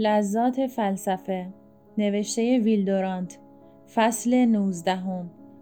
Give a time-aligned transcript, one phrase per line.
[0.00, 1.46] لذات فلسفه
[1.98, 3.38] نوشته ویلدورانت
[3.94, 4.98] فصل 19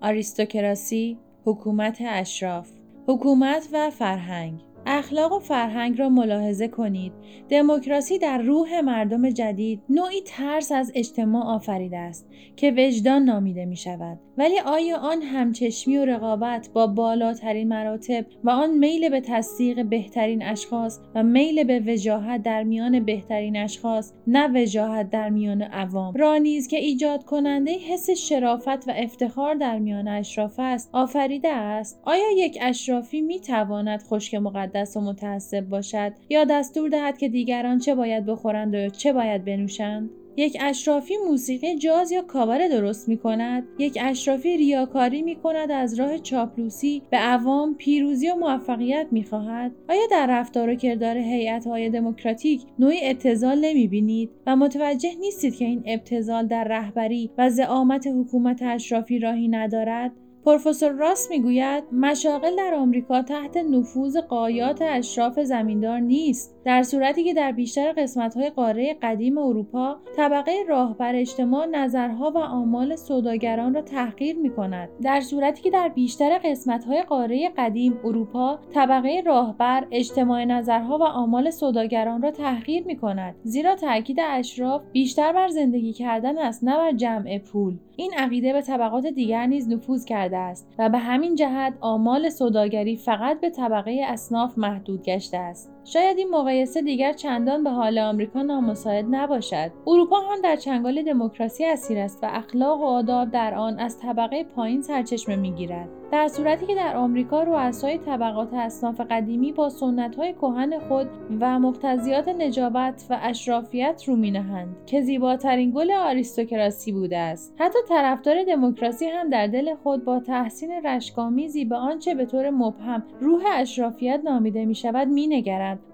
[0.00, 2.70] آریستوکراسی حکومت اشراف
[3.06, 4.60] حکومت و فرهنگ.
[4.86, 7.12] اخلاق و فرهنگ را ملاحظه کنید.
[7.48, 13.76] دموکراسی در روح مردم جدید نوعی ترس از اجتماع آفریده است که وجدان نامیده می
[13.76, 14.18] شود.
[14.38, 20.42] ولی آیا آن همچشمی و رقابت با بالاترین مراتب و آن میل به تصدیق بهترین
[20.42, 26.36] اشخاص و میل به وجاهت در میان بهترین اشخاص نه وجاهت در میان عوام را
[26.36, 32.30] نیز که ایجاد کننده حس شرافت و افتخار در میان اشراف است آفریده است آیا
[32.36, 37.94] یک اشرافی می تواند خشک مقدس و متعصب باشد یا دستور دهد که دیگران چه
[37.94, 43.64] باید بخورند و چه باید بنوشند؟ یک اشرافی موسیقی جاز یا کاوره درست می کند
[43.78, 49.72] یک اشرافی ریاکاری می کند از راه چاپلوسی به عوام پیروزی و موفقیت می خواهد
[49.88, 55.56] آیا در رفتار و کردار هیئت های دموکراتیک نوعی ابتزال نمی بینید و متوجه نیستید
[55.56, 60.12] که این ابتزال در رهبری و زعامت حکومت اشرافی راهی ندارد؟
[60.44, 66.54] پروفسور راس می‌گوید مشاغل در آمریکا تحت نفوذ قایات اشراف زمیندار نیست.
[66.64, 72.96] در صورتی که در بیشتر قسمت‌های قاره قدیم اروپا طبقه راهبر اجتماع نظرها و آمال
[72.96, 74.88] سوداگران را تحقیر می‌کند.
[75.02, 81.50] در صورتی که در بیشتر قسمت‌های قاره قدیم اروپا طبقه راهبر اجتماع نظرها و آمال
[81.50, 83.34] سوداگران را تحقیر می‌کند.
[83.44, 87.76] زیرا تاکید اشراف بیشتر بر زندگی کردن است نه بر جمع پول.
[87.96, 92.96] این عقیده به طبقات دیگر نیز نفوذ کرده است و به همین جهت آمال سوداگری
[92.96, 95.72] فقط به طبقه اصناف محدود گشته است.
[95.84, 99.70] شاید این مقایسه دیگر چندان به حال آمریکا نامساعد نباشد.
[99.86, 104.44] اروپا هم در چنگال دموکراسی اسیر است و اخلاق و آداب در آن از طبقه
[104.44, 105.88] پایین سرچشمه می‌گیرد.
[106.12, 111.06] در صورتی که در آمریکا رؤسای طبقات اصناف قدیمی با سنتهای کهن خود
[111.40, 117.54] و مقتضیات نجابت و اشرافیت رو مینهند که زیباترین گل آریستوکراسی بوده است.
[117.58, 123.04] حتی طرفدار دموکراسی هم در دل خود با تحسین رشکآمیزی به آنچه به طور مبهم
[123.20, 125.08] روح اشرافیت نامیده می شود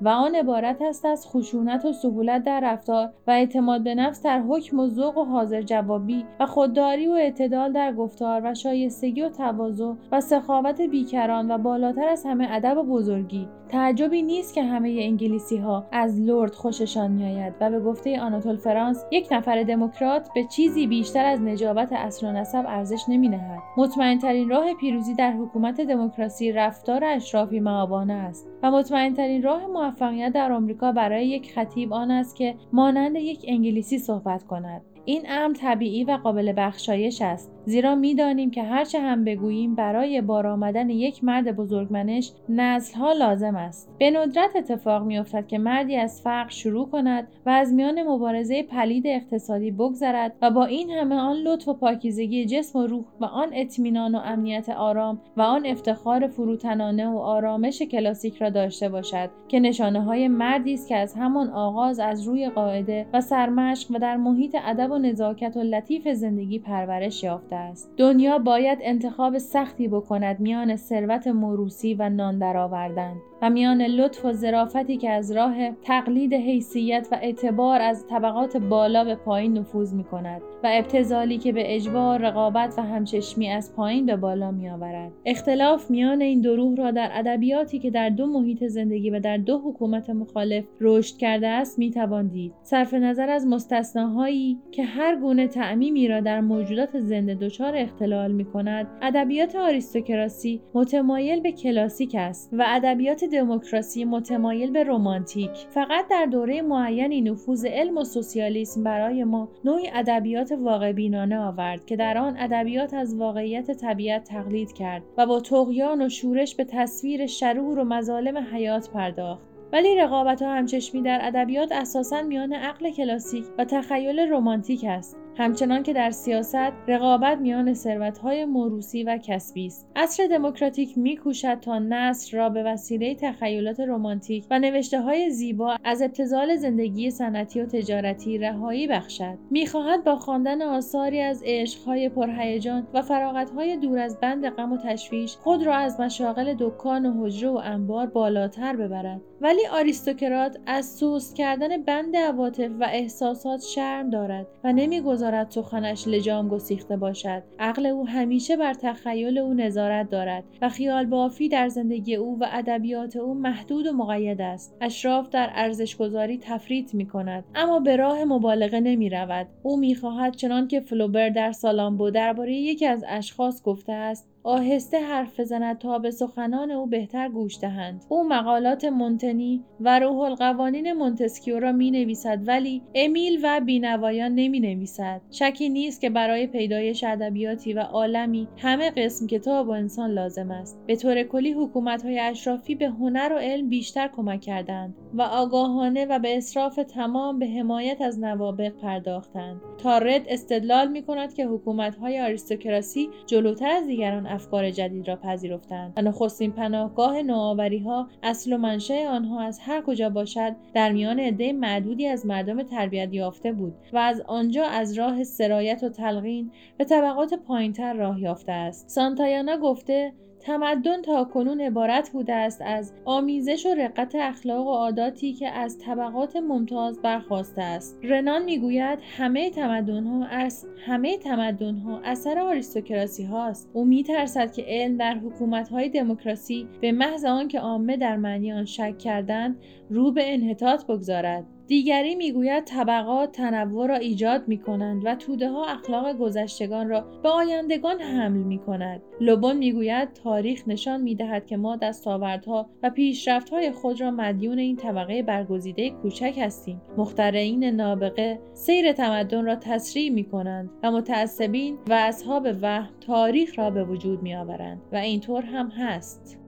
[0.00, 4.40] و آن عبارت است از خشونت و سهولت در رفتار و اعتماد به نفس در
[4.40, 9.28] حکم و ذوق و حاضر جوابی و خودداری و اعتدال در گفتار و شایستگی و
[9.28, 13.48] تواضع و سخاوت بیکران و بالاتر از همه ادب و بزرگی.
[13.68, 19.04] تعجبی نیست که همه انگلیسی ها از لرد خوششان میآید و به گفته آناتول فرانس
[19.12, 24.48] یک نفر دموکرات به چیزی بیشتر از نجابت اصل و نسب ارزش نمی نهد مطمئنترین
[24.48, 30.92] راه پیروزی در حکومت دموکراسی رفتار اشرافی معابانه است و مطمئنترین راه موفقیت در آمریکا
[30.92, 34.82] برای یک خطیب آن است که مانند یک انگلیسی صحبت کند.
[35.08, 37.52] این امر طبیعی و قابل بخشایش است.
[37.64, 43.88] زیرا می‌دانیم که هرچه هم بگوییم برای بار آمدن یک مرد بزرگمنش نسلها لازم است.
[43.98, 49.06] به ندرت اتفاق میافتد که مردی از فقر شروع کند و از میان مبارزه پلید
[49.06, 53.48] اقتصادی بگذرد و با این همه آن لطف و پاکیزگی جسم و روح و آن
[53.52, 59.60] اطمینان و امنیت آرام و آن افتخار فروتنانه و آرامش کلاسیک را داشته باشد که
[59.60, 64.16] نشانه های مردی است که از همان آغاز از روی قاعده و سرمشق و در
[64.16, 70.40] محیط ادب و نزاکت و لطیف زندگی پرورش یافته است دنیا باید انتخاب سختی بکند
[70.40, 76.34] میان ثروت موروسی و نان درآوردن و میان لطف و ظرافتی که از راه تقلید
[76.34, 81.74] حیثیت و اعتبار از طبقات بالا به پایین نفوذ می کند و ابتزالی که به
[81.76, 85.12] اجبار رقابت و همچشمی از پایین به بالا می آورد.
[85.26, 89.36] اختلاف میان این دو روح را در ادبیاتی که در دو محیط زندگی و در
[89.36, 92.52] دو حکومت مخالف رشد کرده است می توان دید.
[92.62, 98.44] صرف نظر از مستثناهایی که هر گونه تعمیمی را در موجودات زنده دچار اختلال می
[98.44, 105.50] کند ادبیات آریستوکراسی متمایل به کلاسیک است و ادبیات دموکراسی متمایل به رمانتیک.
[105.50, 111.86] فقط در دوره معینی نفوذ علم و سوسیالیسم برای ما نوعی ادبیات واقع بینانه آورد
[111.86, 116.64] که در آن ادبیات از واقعیت طبیعت تقلید کرد و با تقیان و شورش به
[116.64, 119.57] تصویر شرور و مظالم حیات پرداخت.
[119.72, 125.16] ولی رقابت و همچشمی در ادبیات اساسا میان عقل کلاسیک و تخیل رمانتیک است.
[125.38, 129.90] همچنان که در سیاست رقابت میان ثروتهای موروسی و کسبی است.
[129.96, 136.02] عصر دموکراتیک میکوشد تا نصر را به وسیله تخیلات رمانتیک و نوشته های زیبا از
[136.02, 139.38] ابتزال زندگی صنعتی و تجارتی رهایی بخشد.
[139.50, 145.36] می‌خواهد با خواندن آثاری از عشقهای پرهیجان و فراغتهای دور از بند غم و تشویش
[145.36, 149.20] خود را از مشاغل دکان و حجره و انبار بالاتر ببرد.
[149.40, 156.48] ولی آریستوکرات از سوست کردن بند عواطف و احساسات شرم دارد و نمی‌گذارد سخنش لجام
[156.48, 157.42] گسیخته باشد.
[157.58, 162.46] عقل او همیشه بر تخیل او نظارت دارد و خیال بافی در زندگی او و
[162.52, 164.76] ادبیات او محدود و مقید است.
[164.80, 170.36] اشراف در ارزشگذاری تفریط می کند اما به راه مبالغه نمی رود او می خواهد
[170.36, 175.98] چنان که فلوبر در سالامبو درباره یکی از اشخاص گفته است آهسته حرف بزند تا
[175.98, 178.04] به سخنان او بهتر گوش دهند.
[178.08, 184.60] او مقالات مونتنی و روح القوانین مونتسکیو را می نویسد ولی امیل و بینوایان نمی
[184.60, 190.50] نویسد شکی نیست که برای پیدایش ادبیاتی و عالمی همه قسم کتاب و انسان لازم
[190.50, 190.78] است.
[190.86, 194.94] به طور کلی حکومت های اشرافی به هنر و علم بیشتر کمک کردند.
[195.14, 199.60] و آگاهانه و به اصراف تمام به حمایت از نوابق پرداختند.
[199.78, 205.16] تا رد استدلال می کند که حکومت های آریستوکراسی جلوتر از دیگران افکار جدید را
[205.16, 205.92] پذیرفتند.
[205.96, 211.20] و نخستین پناهگاه نوآوری ها اصل و منشأ آنها از هر کجا باشد در میان
[211.20, 216.50] عده معدودی از مردم تربیت یافته بود و از آنجا از راه سرایت و تلقین
[216.78, 218.88] به طبقات پایینتر راه یافته است.
[218.88, 220.12] سانتایانا گفته
[220.48, 225.78] تمدن تا کنون عبارت بوده است از آمیزش و رقت اخلاق و عاداتی که از
[225.78, 227.98] طبقات ممتاز برخواسته است.
[228.02, 234.64] رنان می‌گوید همه تمدن ها از همه تمدن ها اثر آریستوکراسی هاست او میترسد که
[234.68, 239.56] علم در حکومت های دموکراسی به محض آنکه عامه در معنی آن شک کردند
[239.90, 241.57] رو به انحطاط بگذارد.
[241.68, 247.28] دیگری می‌گوید طبقات تنوع را ایجاد می کنند و توده ها اخلاق گذشتگان را به
[247.28, 249.02] آیندگان حمل می کند.
[249.20, 254.76] لوبون می‌گوید تاریخ نشان می دهد که ما دستاوردها و پیشرفتهای خود را مدیون این
[254.76, 256.82] طبقه برگزیده کوچک هستیم.
[256.96, 263.70] مخترعین نابغه سیر تمدن را تسریع می کنند و متعصبین و اصحاب وهم تاریخ را
[263.70, 266.47] به وجود می آورند و اینطور هم هست.